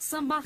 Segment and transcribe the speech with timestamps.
[0.00, 0.40] Samba.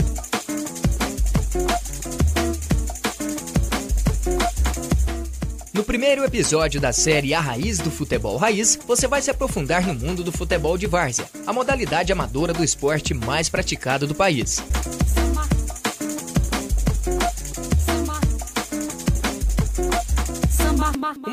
[5.73, 9.95] No primeiro episódio da série A Raiz do Futebol Raiz, você vai se aprofundar no
[9.95, 14.61] mundo do futebol de várzea, a modalidade amadora do esporte mais praticado do país.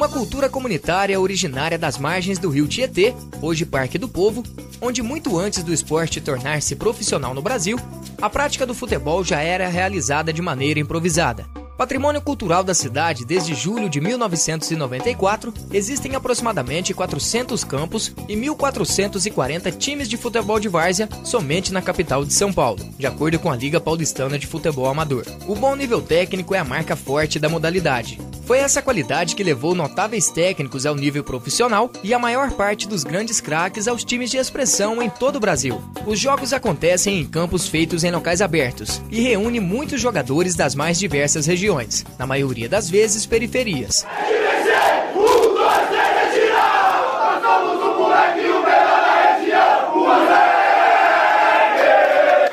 [0.02, 4.42] Uma cultura comunitária originária das margens do rio Tietê, hoje Parque do Povo,
[4.82, 7.78] onde muito antes do esporte tornar-se profissional no Brasil,
[8.20, 11.46] a prática do futebol já era realizada de maneira improvisada.
[11.78, 20.10] Patrimônio cultural da cidade desde julho de 1994, existem aproximadamente 400 campos e 1.440 times
[20.10, 23.80] de futebol de várzea somente na capital de São Paulo, de acordo com a Liga
[23.80, 25.28] Paulistana de Futebol Amador.
[25.48, 28.18] O bom nível técnico é a marca forte da modalidade.
[28.52, 33.02] Foi essa qualidade que levou notáveis técnicos ao nível profissional e a maior parte dos
[33.02, 35.82] grandes craques aos times de expressão em todo o Brasil.
[36.06, 41.00] Os jogos acontecem em campos feitos em locais abertos e reúne muitos jogadores das mais
[41.00, 44.06] diversas regiões, na maioria das vezes periferias.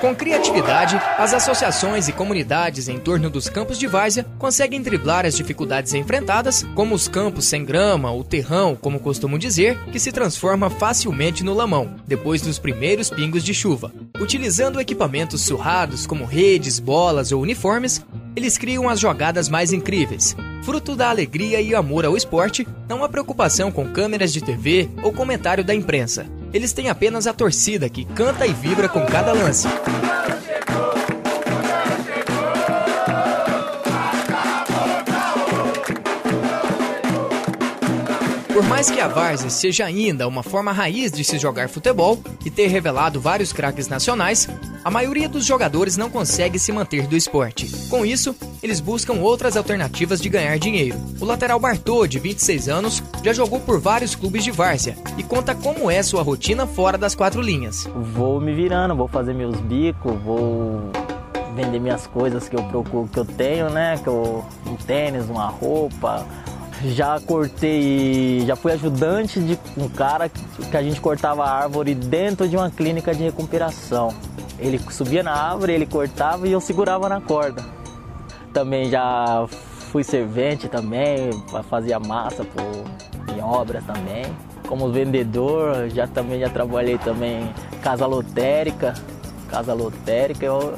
[0.09, 5.37] Com criatividade, as associações e comunidades em torno dos campos de várzea conseguem driblar as
[5.37, 10.71] dificuldades enfrentadas, como os campos sem grama ou terrão, como costumam dizer, que se transforma
[10.71, 13.93] facilmente no lamão, depois dos primeiros pingos de chuva.
[14.19, 18.03] Utilizando equipamentos surrados como redes, bolas ou uniformes,
[18.35, 20.35] eles criam as jogadas mais incríveis.
[20.63, 25.13] Fruto da alegria e amor ao esporte, não há preocupação com câmeras de TV ou
[25.13, 26.38] comentário da imprensa.
[26.53, 29.69] Eles têm apenas a torcida que canta e vibra com cada lance.
[38.59, 42.51] Por mais que a várzea seja ainda uma forma raiz de se jogar futebol e
[42.51, 44.49] ter revelado vários craques nacionais,
[44.85, 47.71] a maioria dos jogadores não consegue se manter do esporte.
[47.89, 50.99] Com isso, eles buscam outras alternativas de ganhar dinheiro.
[51.21, 55.55] O lateral Bartô, de 26 anos, já jogou por vários clubes de várzea e conta
[55.55, 57.89] como é sua rotina fora das quatro linhas.
[57.95, 60.91] Vou me virando, vou fazer meus bicos, vou
[61.55, 63.99] vender minhas coisas que eu procuro, que eu tenho, né?
[64.03, 66.27] Que eu, um tênis, uma roupa.
[66.85, 72.57] Já cortei, já fui ajudante de um cara que a gente cortava árvore dentro de
[72.57, 74.15] uma clínica de recuperação.
[74.61, 77.65] Ele subia na árvore, ele cortava e eu segurava na corda.
[78.53, 79.47] Também já
[79.91, 81.31] fui servente também,
[81.69, 84.25] fazia massa por, em obras também.
[84.69, 87.53] Como vendedor, já também já trabalhei também
[87.83, 88.95] casa lotérica,
[89.49, 90.75] casa lotérica, eu,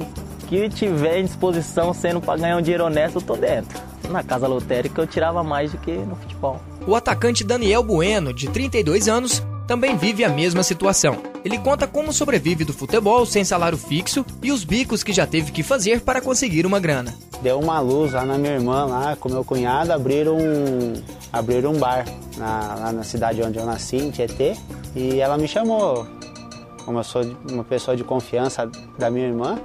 [0.00, 3.87] o que tiver em disposição sendo para ganhar um dinheiro honesto, eu tô dentro.
[4.08, 6.60] Na casa lotérica eu tirava mais do que no futebol.
[6.86, 11.18] O atacante Daniel Bueno, de 32 anos, também vive a mesma situação.
[11.44, 15.52] Ele conta como sobrevive do futebol sem salário fixo e os bicos que já teve
[15.52, 17.14] que fazer para conseguir uma grana.
[17.42, 20.94] Deu uma luz lá na minha irmã, lá com meu cunhado, abriram um,
[21.30, 22.06] abriram um bar
[22.38, 24.56] na, lá na cidade onde eu nasci, em Tietê.
[24.96, 26.06] E ela me chamou,
[26.86, 29.60] como eu sou uma pessoa de confiança da minha irmã,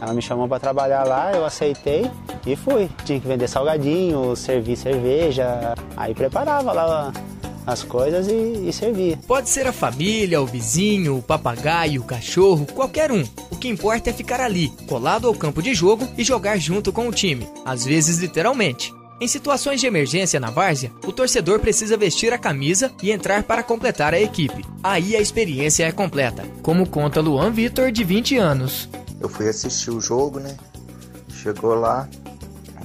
[0.00, 2.10] ela me chamou para trabalhar lá, eu aceitei
[2.46, 2.88] e fui.
[3.04, 7.12] Tinha que vender salgadinho, servir cerveja, aí preparava lá
[7.66, 9.18] as coisas e, e servia.
[9.26, 13.24] Pode ser a família, o vizinho, o papagaio, o cachorro, qualquer um.
[13.50, 17.08] O que importa é ficar ali, colado ao campo de jogo e jogar junto com
[17.08, 18.94] o time, às vezes literalmente.
[19.20, 23.62] Em situações de emergência na várzea, o torcedor precisa vestir a camisa e entrar para
[23.62, 24.64] completar a equipe.
[24.82, 28.88] Aí a experiência é completa, como conta Luan Vitor, de 20 anos.
[29.20, 30.56] Eu fui assistir o jogo, né?
[31.28, 32.08] Chegou lá,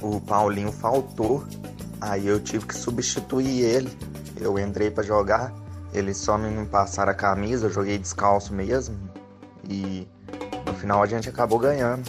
[0.02, 1.44] o Paulinho faltou,
[2.00, 3.90] aí eu tive que substituir ele.
[4.38, 5.54] Eu entrei para jogar,
[5.94, 8.94] eles só me passaram a camisa, eu joguei descalço mesmo
[9.68, 10.06] e
[10.66, 12.04] no final a gente acabou ganhando.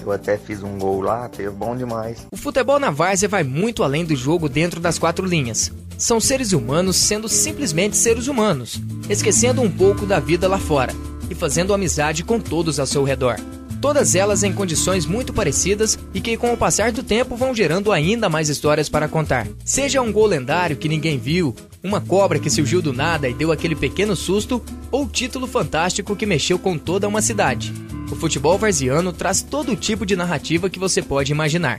[0.00, 2.26] Eu até fiz um gol lá, teve bom demais.
[2.32, 5.70] O futebol na várzea vai muito além do jogo dentro das quatro linhas.
[5.98, 10.92] São seres humanos sendo simplesmente seres humanos, esquecendo um pouco da vida lá fora
[11.32, 13.36] e fazendo amizade com todos ao seu redor.
[13.80, 17.90] Todas elas em condições muito parecidas e que, com o passar do tempo, vão gerando
[17.90, 19.48] ainda mais histórias para contar.
[19.64, 21.52] Seja um gol lendário que ninguém viu,
[21.82, 26.24] uma cobra que surgiu do nada e deu aquele pequeno susto, ou título fantástico que
[26.24, 27.72] mexeu com toda uma cidade.
[28.08, 31.78] O futebol varziano traz todo tipo de narrativa que você pode imaginar.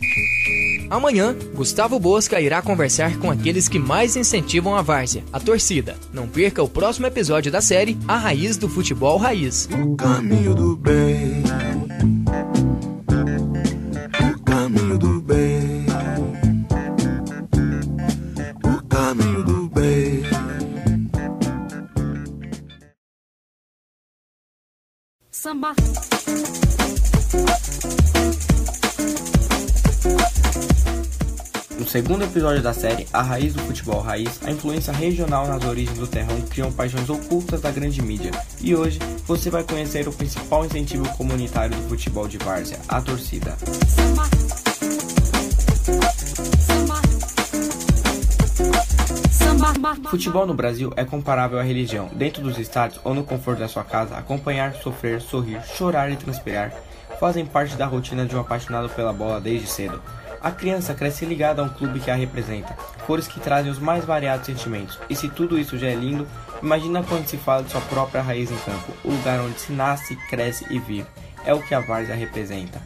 [0.93, 5.95] Amanhã, Gustavo Bosca irá conversar com aqueles que mais incentivam a várzea, a torcida.
[6.13, 9.67] Não perca o próximo episódio da série A Raiz do Futebol Raiz.
[9.71, 11.41] O caminho do bem.
[14.21, 15.87] O caminho do bem.
[18.63, 20.21] O caminho do bem.
[25.31, 25.73] Samba.
[32.13, 36.05] Segundo episódio da série A Raiz do Futebol Raiz, a influência regional nas origens do
[36.05, 38.29] terrão criam paixões ocultas da grande mídia.
[38.61, 43.57] E hoje você vai conhecer o principal incentivo comunitário do futebol de várzea, a torcida.
[50.11, 52.11] Futebol no Brasil é comparável à religião.
[52.13, 56.71] Dentro dos estádios ou no conforto da sua casa, acompanhar, sofrer, sorrir, chorar e transpirar
[57.19, 59.99] fazem parte da rotina de um apaixonado pela bola desde cedo.
[60.43, 62.75] A criança cresce ligada a um clube que a representa,
[63.07, 64.99] cores que trazem os mais variados sentimentos.
[65.09, 66.27] E se tudo isso já é lindo,
[66.61, 70.17] imagina quando se fala de sua própria raiz em campo, o lugar onde se nasce,
[70.27, 71.07] cresce e vive.
[71.45, 72.81] É o que a várzea representa.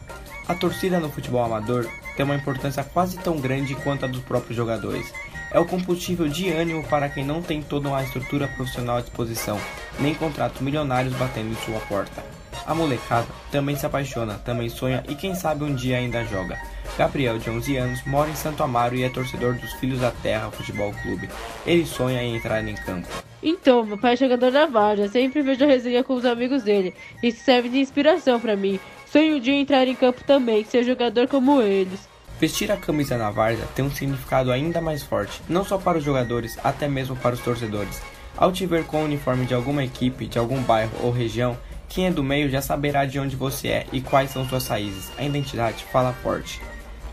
[0.46, 4.56] A torcida no futebol amador tem uma importância quase tão grande quanto a dos próprios
[4.56, 5.12] jogadores.
[5.50, 9.60] É o combustível de ânimo para quem não tem toda uma estrutura profissional à disposição,
[9.98, 12.22] nem contratos milionários batendo em sua porta.
[12.64, 16.56] A molecada também se apaixona, também sonha e quem sabe um dia ainda joga.
[16.98, 20.50] Gabriel, de 11 anos, mora em Santo Amaro e é torcedor dos Filhos da Terra
[20.50, 21.28] Futebol Clube.
[21.64, 23.06] Ele sonha em entrar em campo.
[23.40, 26.92] Então, meu pai é jogador da Várzea, sempre vejo a resenha com os amigos dele.
[27.22, 28.80] Isso serve de inspiração para mim.
[29.06, 32.00] Sonho um dia entrar em campo também, ser jogador como eles.
[32.40, 36.04] Vestir a camisa na Várzea tem um significado ainda mais forte, não só para os
[36.04, 38.02] jogadores, até mesmo para os torcedores.
[38.36, 41.56] Ao te ver com o uniforme de alguma equipe, de algum bairro ou região,
[41.88, 45.12] quem é do meio já saberá de onde você é e quais são suas raízes.
[45.16, 46.60] A identidade fala forte.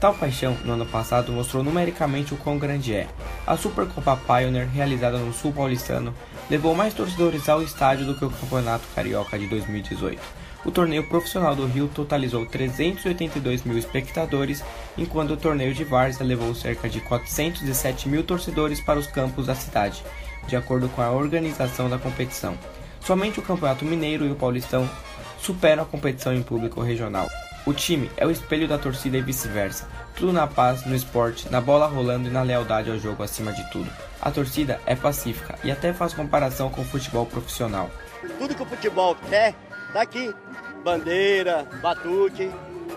[0.05, 3.07] Tal paixão, no ano passado, mostrou numericamente o quão grande é.
[3.47, 6.13] A Supercopa Pioneer, realizada no sul paulistano,
[6.47, 10.21] levou mais torcedores ao estádio do que o Campeonato Carioca de 2018.
[10.63, 14.63] O torneio profissional do Rio totalizou 382 mil espectadores,
[14.95, 19.55] enquanto o torneio de Várzea levou cerca de 407 mil torcedores para os campos da
[19.55, 20.03] cidade,
[20.47, 22.55] de acordo com a organização da competição.
[22.99, 24.87] Somente o Campeonato Mineiro e o Paulistão
[25.41, 27.27] superam a competição em público regional.
[27.65, 29.88] O time é o espelho da torcida e vice-versa.
[30.15, 33.63] Tudo na paz, no esporte, na bola rolando e na lealdade ao jogo acima de
[33.71, 33.91] tudo.
[34.21, 37.89] A torcida é pacífica e até faz comparação com o futebol profissional.
[38.38, 39.56] Tudo que o futebol quer,
[39.91, 40.33] tá aqui.
[40.83, 42.51] Bandeira, batuque.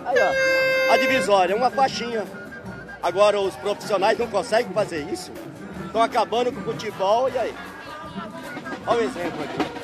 [0.04, 0.92] Aí, ó.
[0.92, 2.24] A divisória, uma faixinha.
[3.02, 5.32] Agora os profissionais não conseguem fazer isso.
[5.86, 7.54] Estão acabando com o futebol e aí.
[8.86, 9.77] Olha o exemplo aqui.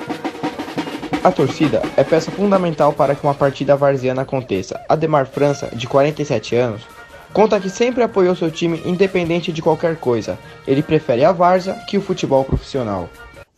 [1.24, 4.78] A torcida é peça fundamental para que uma partida varziana aconteça.
[4.86, 6.82] Ademar França, de 47 anos,
[7.32, 10.38] conta que sempre apoiou seu time independente de qualquer coisa.
[10.66, 13.08] Ele prefere a várzea que o futebol profissional.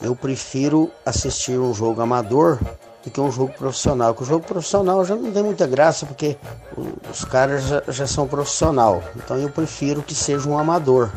[0.00, 2.60] Eu prefiro assistir um jogo amador
[3.02, 4.14] do que um jogo profissional.
[4.14, 6.36] Porque o jogo profissional já não tem muita graça porque
[7.10, 9.02] os caras já, já são profissional.
[9.16, 11.10] Então eu prefiro que seja um amador.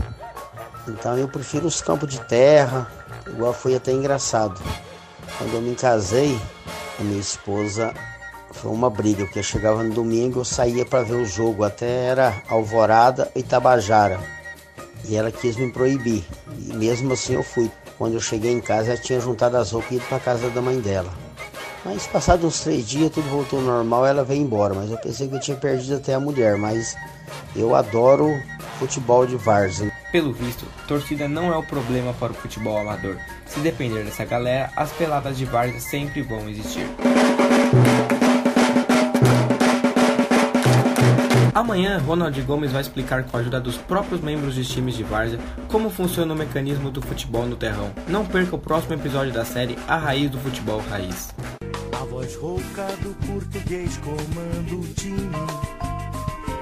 [0.87, 2.87] Então eu prefiro os campos de terra,
[3.27, 4.59] igual foi até engraçado.
[5.39, 6.37] Quando eu me casei,
[6.99, 7.93] a minha esposa
[8.51, 12.07] foi uma briga, porque eu chegava no domingo, eu saía para ver o jogo, até
[12.07, 14.19] era Alvorada e Tabajara.
[15.05, 16.25] E ela quis me proibir.
[16.57, 17.71] E mesmo assim eu fui.
[17.97, 20.61] Quando eu cheguei em casa, ela tinha juntado as roupas e ido para casa da
[20.61, 21.09] mãe dela.
[21.85, 24.73] Mas passados uns três dias, tudo voltou ao normal, ela veio embora.
[24.73, 26.57] Mas eu pensei que eu tinha perdido até a mulher.
[26.57, 26.97] Mas
[27.55, 28.29] eu adoro
[28.77, 29.89] futebol de várzea.
[30.11, 33.17] Pelo visto, torcida não é o problema para o futebol amador.
[33.45, 36.85] Se depender dessa galera, as peladas de várzea sempre vão existir.
[41.53, 45.39] Amanhã, Ronald Gomes vai explicar com a ajuda dos próprios membros dos times de várzea
[45.67, 47.91] como funciona o mecanismo do futebol no terrão.
[48.07, 51.35] Não perca o próximo episódio da série A Raiz do Futebol Raiz.
[51.93, 55.29] A voz rouca do português comanda o time.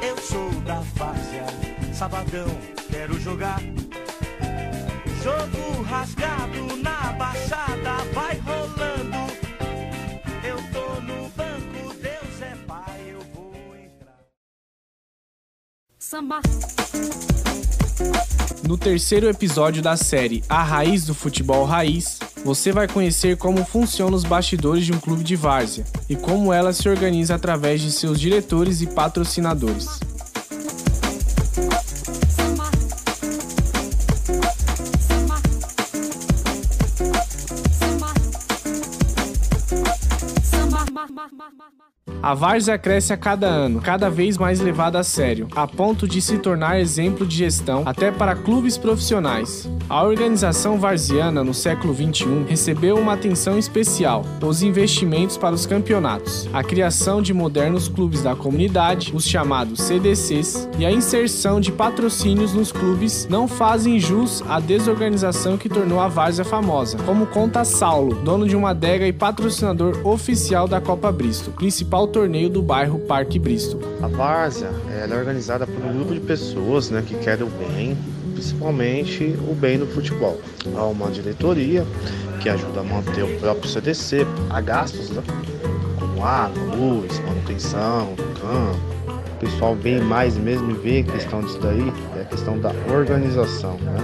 [0.02, 1.46] Eu sou da várzea,
[1.98, 2.48] sabadão,
[2.92, 3.60] quero jogar.
[5.24, 9.34] Jogo rasgado na baixada, vai rolando.
[10.44, 14.20] Eu tô no banco, Deus é pai, eu vou entrar.
[15.98, 16.40] Samba.
[18.68, 24.16] No terceiro episódio da série A Raiz do Futebol Raiz, você vai conhecer como funcionam
[24.16, 28.20] os bastidores de um clube de várzea e como ela se organiza através de seus
[28.20, 30.00] diretores e patrocinadores.
[42.28, 46.22] A várzea cresce a cada ano, cada vez mais levada a sério, a ponto de
[46.22, 49.70] se tornar exemplo de gestão até para clubes profissionais.
[49.88, 56.50] A organização varziana no século XXI recebeu uma atenção especial: os investimentos para os campeonatos,
[56.52, 62.54] a criação de modernos clubes da comunidade, os chamados CDCs, e a inserção de patrocínios
[62.54, 68.16] nos clubes não fazem jus à desorganização que tornou a várzea famosa, como conta Saulo,
[68.16, 71.28] dono de uma adega e patrocinador oficial da Copa Brisco.
[71.28, 73.80] Bristo, principal torneio do bairro Parque Bristo.
[74.02, 77.96] A várzea é organizada por um grupo de pessoas né, que querem o bem,
[78.34, 80.42] principalmente o bem no futebol.
[80.76, 81.86] Há uma diretoria
[82.42, 85.22] que ajuda a manter o próprio CDC, a gastos, né,
[86.00, 89.24] como água, luz, manutenção campo.
[89.34, 92.72] O pessoal vem mais mesmo e vê a questão disso daí, é a questão da
[92.92, 93.78] organização.
[93.78, 93.96] Né?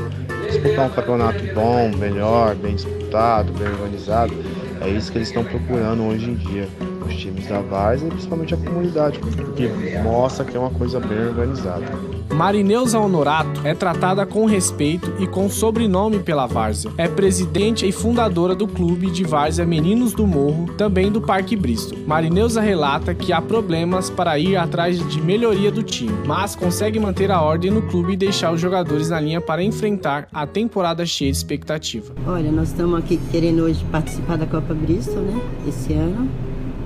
[0.51, 4.36] Disputar um campeonato bom, melhor, bem disputado, bem organizado,
[4.82, 6.70] é isso que eles estão procurando hoje em dia
[7.13, 9.70] os times da Várzea e principalmente a comunidade, porque
[10.03, 11.86] mostra que é uma coisa bem organizada.
[12.34, 16.91] Marineuza Honorato é tratada com respeito e com sobrenome pela Várzea.
[16.98, 21.96] É presidente e fundadora do clube de Várzea Meninos do Morro, também do Parque Bristo.
[22.08, 27.29] Marineuza relata que há problemas para ir atrás de melhoria do time, mas consegue manter
[27.29, 31.32] a ordem no clube e deixar os jogadores na linha para enfrentar a temporada cheia
[31.32, 32.13] de expectativa.
[32.25, 35.39] Olha, nós estamos aqui querendo hoje participar da Copa Bristol, né?
[35.67, 36.29] Esse ano,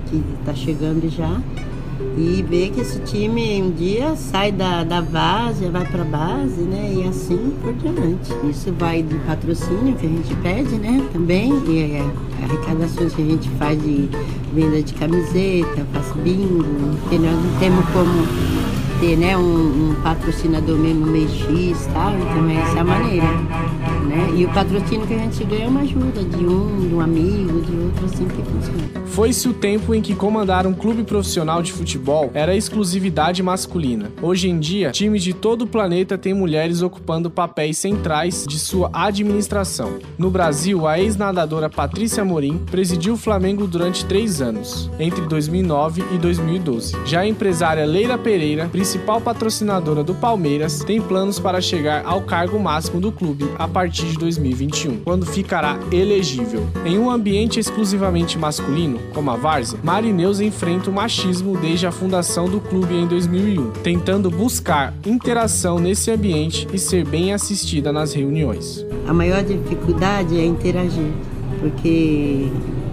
[0.08, 1.40] que está chegando já
[2.16, 6.60] e ver que esse time um dia sai da, da base, vai para a base,
[6.62, 6.94] né?
[6.96, 8.32] E assim por diante.
[8.48, 11.04] Isso vai de patrocínio que a gente pede, né?
[11.12, 12.10] Também, e é,
[12.42, 14.08] arrecadações que a gente faz de
[14.54, 16.64] venda de camiseta, faz bingo,
[17.02, 18.58] porque nós não temos como
[19.00, 23.26] ter né, um, um patrocinador mesmo mês X tal, então essa é a maneira.
[24.08, 24.32] Né?
[24.36, 27.60] E o patrocínio que a gente ganha é uma ajuda de um, de um amigo,
[27.60, 28.88] de outro, assim que funciona.
[29.06, 34.12] Foi-se o tempo em que comandar um clube profissional de futebol era exclusividade masculina.
[34.22, 38.88] Hoje em dia, times de todo o planeta têm mulheres ocupando papéis centrais de sua
[38.92, 39.98] administração.
[40.16, 46.18] No Brasil, a ex-nadadora Patrícia Morim presidiu o Flamengo durante três anos, entre 2009 e
[46.18, 46.96] 2012.
[47.04, 52.58] Já a empresária Leila Pereira, principal patrocinadora do Palmeiras, tem planos para chegar ao cargo
[52.58, 56.66] máximo do clube a partir de 2021, quando ficará elegível.
[56.84, 62.48] Em um ambiente exclusivamente masculino, como a Várzea, Marineusa enfrenta o machismo desde a fundação
[62.48, 68.84] do clube em 2001, tentando buscar interação nesse ambiente e ser bem assistida nas reuniões.
[69.06, 71.12] A maior dificuldade é interagir,
[71.60, 72.48] porque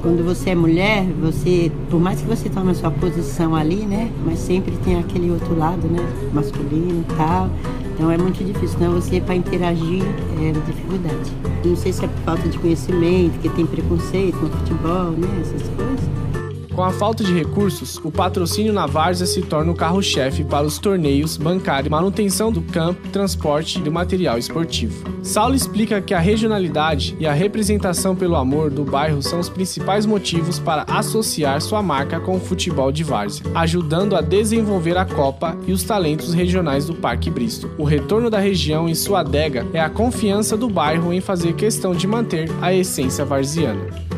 [0.05, 4.11] quando você é mulher, você, por mais que você tome a sua posição ali, né,
[4.23, 5.99] mas sempre tem aquele outro lado, né,
[6.31, 7.49] masculino e tal.
[7.95, 8.75] Então é muito difícil.
[8.75, 10.03] Então você para interagir
[10.41, 11.31] é dificuldade.
[11.63, 15.63] Não sei se é por falta de conhecimento, que tem preconceito no futebol, né, essas
[15.69, 16.34] coisas.
[16.75, 20.77] Com a falta de recursos, o patrocínio na várzea se torna o carro-chefe para os
[20.77, 25.09] torneios, bancário, manutenção do campo, transporte e material esportivo.
[25.23, 30.05] Saulo explica que a regionalidade e a representação pelo amor do bairro são os principais
[30.05, 35.57] motivos para associar sua marca com o futebol de várzea, ajudando a desenvolver a Copa
[35.65, 37.71] e os talentos regionais do Parque Bristo.
[37.77, 41.95] O retorno da região em sua adega é a confiança do bairro em fazer questão
[41.95, 44.14] de manter a essência varziana.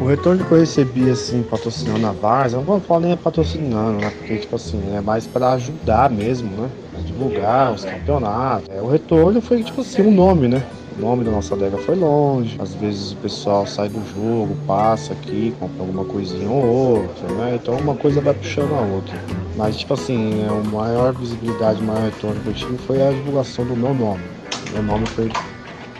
[0.00, 4.10] O retorno que eu recebi, assim, patrocinando a Varsa, não falo nem é patrocinando, né?
[4.18, 6.68] Porque, tipo assim, é mais para ajudar mesmo, né?
[7.06, 8.68] Divulgar os campeonatos.
[8.68, 10.62] É, o retorno foi, tipo assim, um nome, né?
[10.96, 12.56] O nome da nossa adega foi longe.
[12.60, 17.58] Às vezes o pessoal sai do jogo, passa aqui, compra alguma coisinha ou outra, né?
[17.60, 19.14] Então uma coisa vai puxando a outra.
[19.56, 23.10] Mas, tipo assim, é, a maior visibilidade, o maior retorno que eu tive foi a
[23.10, 24.22] divulgação do meu nome.
[24.72, 25.30] Meu nome foi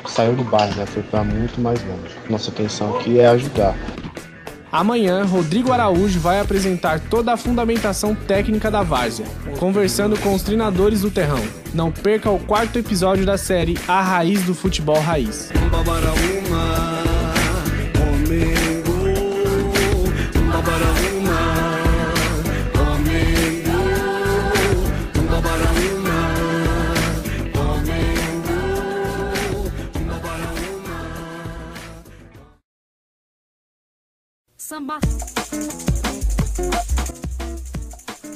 [0.07, 0.87] saiu do bairro, né?
[0.87, 2.15] Foi para muito mais longe.
[2.29, 3.75] Nossa intenção aqui é ajudar.
[4.71, 9.25] Amanhã, Rodrigo Araújo vai apresentar toda a fundamentação técnica da várzea,
[9.61, 11.41] conversando com os treinadores do terrão.
[11.73, 15.51] Não perca o quarto episódio da série A Raiz do Futebol Raiz.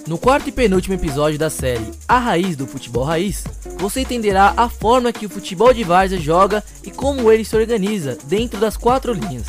[0.09, 3.45] No quarto e penúltimo episódio da série A Raiz do Futebol Raiz,
[3.77, 8.17] você entenderá a forma que o futebol de várzea joga e como ele se organiza
[8.25, 9.45] dentro das quatro linhas.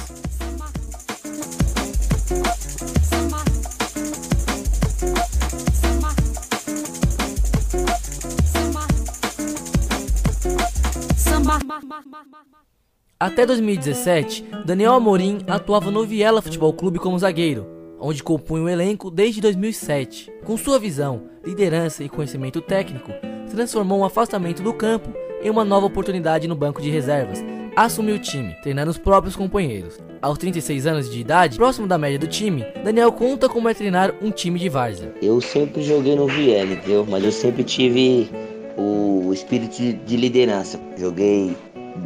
[13.17, 19.11] Até 2017, Daniel Amorim atuava no Viela Futebol Clube como zagueiro, onde compunha o elenco
[19.11, 20.31] desde 2007.
[20.45, 23.11] Com sua visão, liderança e conhecimento técnico,
[23.49, 25.09] transformou um afastamento do campo
[25.41, 27.43] em uma nova oportunidade no banco de reservas.
[27.75, 29.99] Assumiu o time, treinando os próprios companheiros.
[30.21, 34.13] Aos 36 anos de idade, próximo da média do time, Daniel conta como é treinar
[34.21, 35.13] um time de várzea.
[35.21, 37.05] Eu sempre joguei no Viela, entendeu?
[37.09, 38.29] Mas eu sempre tive
[38.77, 40.79] o espírito de liderança.
[40.97, 41.55] Joguei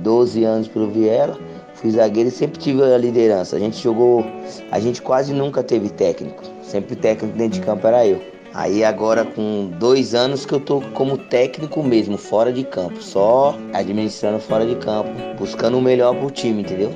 [0.03, 1.39] 12 anos pro Viela,
[1.83, 3.57] fui zagueiro e sempre tive a liderança.
[3.57, 4.25] A gente jogou,
[4.71, 6.41] a gente quase nunca teve técnico.
[6.63, 8.21] Sempre o técnico dentro de campo era eu.
[8.53, 13.57] Aí agora com dois anos que eu tô como técnico mesmo, fora de campo, só
[13.73, 16.91] administrando fora de campo, buscando o melhor pro time, entendeu?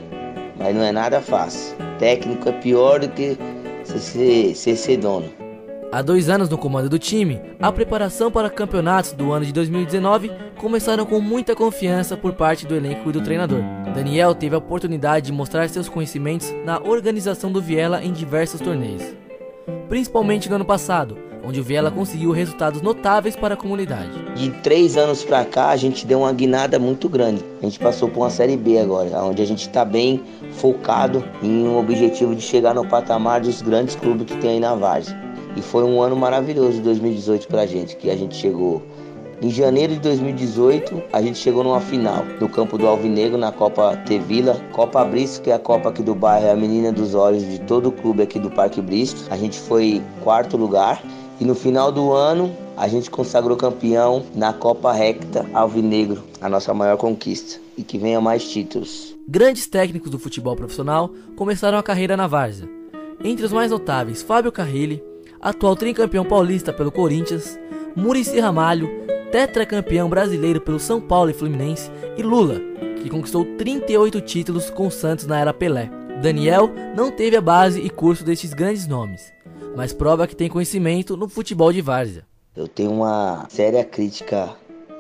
[0.58, 1.76] Mas não é nada fácil.
[2.00, 3.38] Técnico é pior do que
[3.84, 5.47] ser, ser, ser dono.
[5.98, 10.30] Há dois anos no comando do time, a preparação para campeonatos do ano de 2019
[10.56, 13.62] começaram com muita confiança por parte do elenco e do treinador.
[13.96, 19.02] Daniel teve a oportunidade de mostrar seus conhecimentos na organização do Viela em diversos torneios,
[19.90, 24.24] principalmente no ano passado, onde o Viela conseguiu resultados notáveis para a comunidade.
[24.36, 27.44] De três anos para cá, a gente deu uma guinada muito grande.
[27.60, 31.68] A gente passou por uma Série B agora, onde a gente está bem focado em
[31.68, 35.27] um objetivo de chegar no patamar dos grandes clubes que tem aí na Várzea.
[35.58, 38.84] E foi um ano maravilhoso 2018 pra gente, que a gente chegou
[39.42, 43.98] em janeiro de 2018, a gente chegou numa final do campo do Alvinegro na Copa
[43.98, 47.44] Tevila, Copa Bristo, que é a Copa aqui do bairro, é a menina dos olhos
[47.48, 49.26] de todo o clube aqui do Parque Bristo.
[49.32, 51.04] A gente foi quarto lugar
[51.40, 56.72] e no final do ano a gente consagrou campeão na Copa Recta Alvinegro, a nossa
[56.72, 59.16] maior conquista e que venha mais títulos.
[59.28, 62.70] Grandes técnicos do futebol profissional começaram a carreira na Várzea.
[63.24, 65.04] Entre os mais notáveis, Fábio Carrilli,
[65.42, 67.60] atual tricampeão paulista pelo Corinthians,
[67.96, 68.90] Murici Ramalho,
[69.32, 72.62] tetracampeão brasileiro pelo São Paulo e Fluminense, e Lula,
[73.02, 75.90] que conquistou 38 títulos com o Santos na era Pelé.
[76.22, 79.32] Daniel não teve a base e curso destes grandes nomes,
[79.76, 82.26] mas prova que tem conhecimento no futebol de várzea.
[82.56, 84.56] Eu tenho uma séria crítica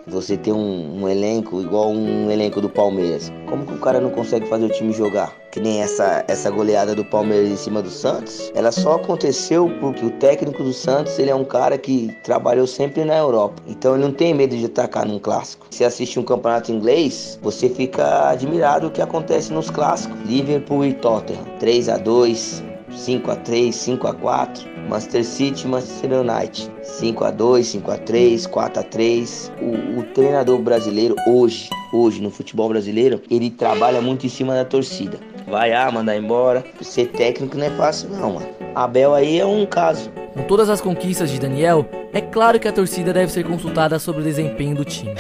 [0.08, 3.32] você ter um, um, elenco igual um elenco do Palmeiras.
[3.50, 5.34] Como que o cara não consegue fazer o time jogar?
[5.52, 8.52] Que nem essa, essa goleada do Palmeiras em cima do Santos.
[8.56, 13.04] Ela só aconteceu porque o técnico do Santos ele é um cara que trabalhou sempre
[13.04, 13.62] na Europa.
[13.68, 15.68] Então ele não tem medo de atacar num clássico.
[15.72, 20.18] Se assiste um campeonato inglês, você fica admirado o que acontece nos clássicos.
[20.26, 21.44] Liverpool e Tottenham.
[21.60, 26.72] 3 a 2 5 a 3 5 a 4 Manchester City, Manchester United.
[26.82, 29.52] 5 a 2, 5 a 3, 4 a 3.
[29.62, 34.66] O, o, treinador brasileiro hoje, hoje no futebol brasileiro, ele trabalha muito em cima da
[34.66, 35.20] torcida.
[35.48, 36.64] Vai ah, mandar embora.
[36.82, 38.48] Ser técnico não é fácil não, mano.
[38.74, 40.10] Abel aí é um caso.
[40.34, 44.22] Com todas as conquistas de Daniel, é claro que a torcida deve ser consultada sobre
[44.22, 45.16] o desempenho do time.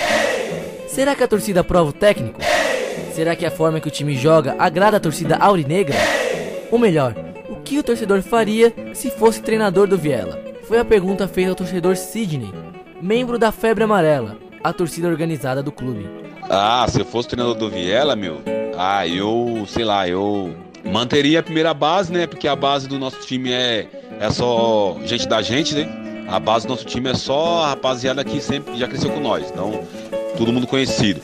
[0.87, 2.39] Será que a torcida aprova o técnico?
[3.13, 5.95] Será que a forma que o time joga agrada a torcida aurinegra?
[6.71, 7.15] Ou melhor,
[7.67, 10.41] que o torcedor faria se fosse treinador do Viela?
[10.63, 12.53] Foi a pergunta feita ao torcedor Sidney,
[13.01, 16.09] membro da Febre Amarela, a torcida organizada do clube.
[16.49, 18.41] Ah, se eu fosse treinador do Viela, meu,
[18.77, 22.25] ah, eu, sei lá, eu manteria a primeira base, né?
[22.25, 23.85] Porque a base do nosso time é,
[24.17, 26.25] é só gente da gente, né?
[26.29, 29.51] A base do nosso time é só a rapaziada que sempre já cresceu com nós.
[29.51, 29.83] Então,
[30.37, 31.19] todo mundo conhecido.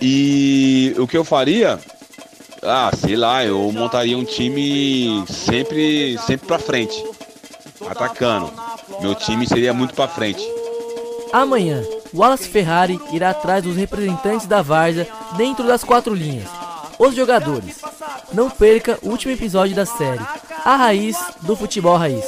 [0.00, 1.80] E o que eu faria
[2.64, 7.04] ah, sei lá, eu montaria um time sempre, sempre pra frente,
[7.88, 8.52] atacando.
[9.00, 10.42] Meu time seria muito pra frente.
[11.32, 11.82] Amanhã,
[12.14, 16.48] Wallace Ferrari irá atrás dos representantes da Várzea dentro das quatro linhas.
[16.98, 17.80] Os jogadores.
[18.32, 20.20] Não perca o último episódio da série,
[20.64, 22.24] A Raiz do Futebol Raiz.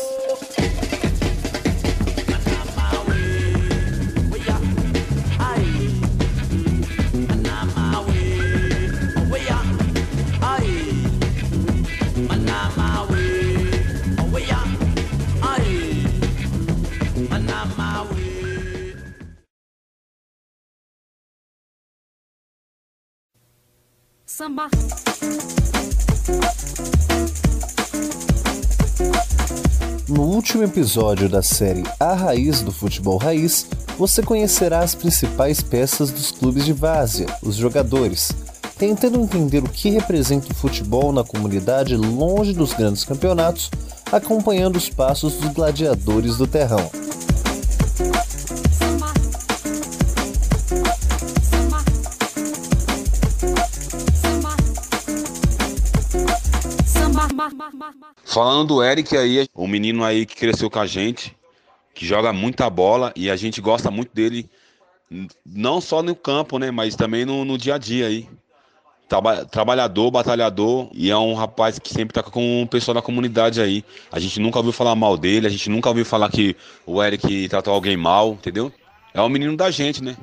[24.37, 24.69] Samba.
[30.07, 36.11] No último episódio da série A Raiz do Futebol Raiz, você conhecerá as principais peças
[36.11, 38.31] dos clubes de várzea, os jogadores,
[38.77, 43.71] tentando entender o que representa o futebol na comunidade longe dos grandes campeonatos,
[44.13, 46.91] acompanhando os passos dos gladiadores do terrão.
[58.37, 61.35] Falando do Eric aí, o menino aí que cresceu com a gente,
[61.95, 64.47] que joga muita bola e a gente gosta muito dele,
[65.47, 68.29] não só no campo, né, mas também no, no dia a dia aí.
[69.09, 73.59] Traba trabalhador, batalhador e é um rapaz que sempre tá com o pessoal da comunidade
[73.59, 73.83] aí.
[74.13, 77.49] A gente nunca ouviu falar mal dele, a gente nunca ouviu falar que o Eric
[77.49, 78.71] tratou alguém mal, entendeu?
[79.15, 80.15] É o menino da gente, né?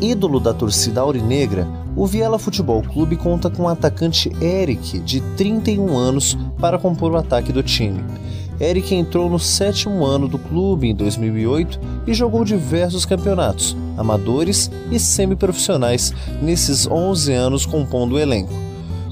[0.00, 5.96] Ídolo da torcida aurinegra, o Viela Futebol Clube conta com o atacante Eric, de 31
[5.96, 8.02] anos, para compor o ataque do time.
[8.60, 14.98] Eric entrou no sétimo ano do clube em 2008 e jogou diversos campeonatos, amadores e
[14.98, 18.52] semiprofissionais, nesses 11 anos compondo o elenco.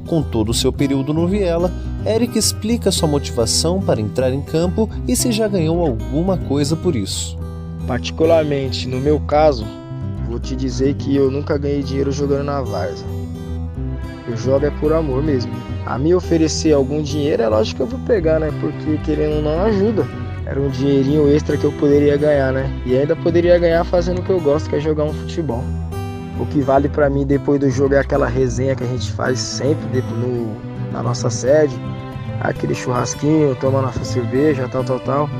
[0.06, 1.72] Com todo o seu período no Viela,
[2.06, 6.94] Eric explica sua motivação para entrar em campo e se já ganhou alguma coisa por
[6.94, 7.36] isso.
[7.86, 9.66] Particularmente no meu caso,
[10.36, 13.06] vou te dizer que eu nunca ganhei dinheiro jogando na Varsa.
[14.28, 15.50] Eu jogo é por amor mesmo.
[15.86, 18.50] A me oferecer algum dinheiro é lógico que eu vou pegar, né?
[18.60, 20.06] Porque querendo não ajuda.
[20.44, 22.70] Era um dinheirinho extra que eu poderia ganhar, né?
[22.84, 25.64] E ainda poderia ganhar fazendo o que eu gosto, que é jogar um futebol.
[26.38, 29.38] O que vale para mim depois do jogo é aquela resenha que a gente faz
[29.38, 30.54] sempre no,
[30.92, 31.74] na nossa sede.
[32.42, 35.30] Aquele churrasquinho, toma nossa cerveja, tal, tal, tal.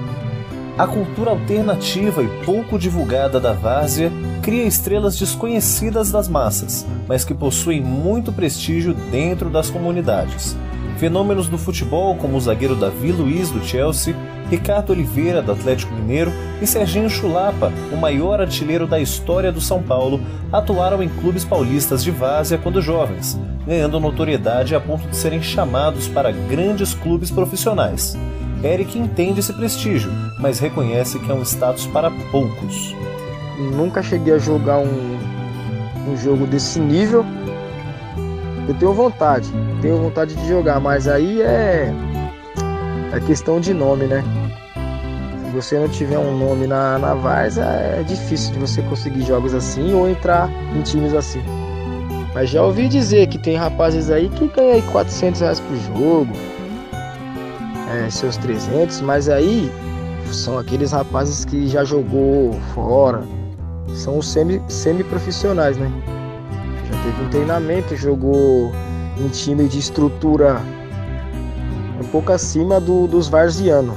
[0.79, 4.11] A cultura alternativa e pouco divulgada da várzea
[4.47, 10.57] cria estrelas desconhecidas das massas, mas que possuem muito prestígio dentro das comunidades.
[10.99, 14.15] Fenômenos do futebol como o zagueiro Davi Luiz do Chelsea,
[14.49, 16.33] Ricardo Oliveira do Atlético Mineiro
[16.63, 20.21] e Serginho Chulapa, o maior artilheiro da história do São Paulo,
[20.53, 26.07] atuaram em clubes paulistas de várzea quando jovens, ganhando notoriedade a ponto de serem chamados
[26.07, 28.17] para grandes clubes profissionais.
[28.63, 32.95] Eric entende esse prestígio, mas reconhece que é um status para poucos.
[33.59, 35.19] Nunca cheguei a jogar um,
[36.09, 37.25] um jogo desse nível.
[38.69, 39.49] Eu tenho vontade,
[39.81, 41.93] tenho vontade de jogar, mas aí é,
[43.13, 44.25] é questão de nome, né?
[45.45, 49.55] Se você não tiver um nome na, na Varsa, é difícil de você conseguir jogos
[49.55, 51.41] assim ou entrar em times assim.
[52.35, 56.33] Mas já ouvi dizer que tem rapazes aí que ganham 400 reais por jogo,
[57.95, 59.73] é, seus 300, mas aí
[60.33, 63.23] são aqueles rapazes que já jogou fora,
[63.95, 65.91] são os semi, semi-profissionais, né?
[66.91, 68.73] Já teve um treinamento, jogou
[69.19, 70.61] em time de estrutura
[72.01, 73.95] um pouco acima do, dos varzianos.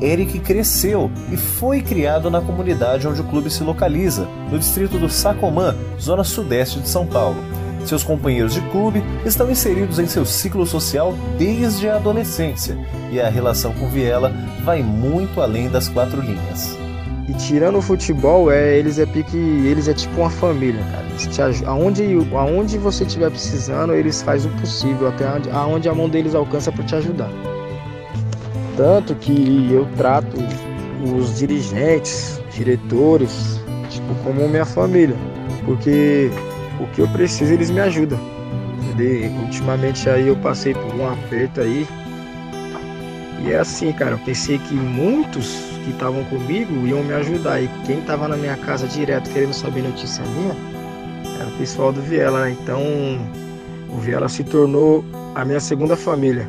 [0.00, 5.08] Eric cresceu e foi criado na comunidade onde o clube se localiza, no distrito do
[5.08, 7.42] Sacomã, zona sudeste de São Paulo.
[7.86, 12.76] Seus companheiros de clube estão inseridos em seu ciclo social desde a adolescência
[13.12, 14.32] e a relação com Viela
[14.64, 16.85] vai muito além das quatro linhas.
[17.28, 21.06] E tirando o futebol, é, eles é pique, eles é tipo uma família, cara.
[21.16, 26.08] Te, aonde, aonde você estiver precisando, eles fazem o possível, até onde, aonde a mão
[26.08, 27.30] deles alcança para te ajudar.
[28.76, 30.36] Tanto que eu trato
[31.02, 33.60] os dirigentes, diretores,
[33.90, 35.16] tipo, como minha família.
[35.64, 36.30] Porque
[36.78, 38.20] o que eu preciso eles me ajudam.
[38.78, 39.32] Entendeu?
[39.42, 41.86] Ultimamente aí eu passei por um aperto aí.
[43.44, 47.62] E é assim, cara, eu pensei que muitos que estavam comigo iam me ajudar.
[47.62, 50.54] E quem estava na minha casa direto querendo saber notícia minha
[51.38, 52.56] era o pessoal do Viela, né?
[52.60, 52.82] Então
[53.88, 56.48] o Viela se tornou a minha segunda família.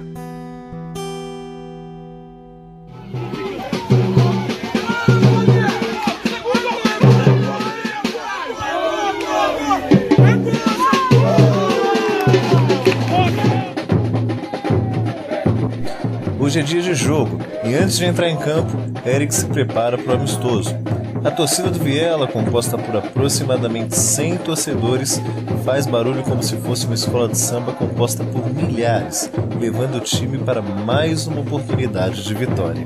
[16.67, 20.75] Dia de jogo e antes de entrar em campo, Eric se prepara para o amistoso.
[21.23, 25.21] A torcida do Viela, composta por aproximadamente 100 torcedores,
[25.63, 30.39] faz barulho como se fosse uma escola de samba composta por milhares, levando o time
[30.39, 32.85] para mais uma oportunidade de vitória.